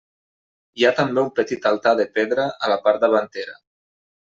[0.79, 3.57] Hi ha també un petit altar de pedra a la part davantera.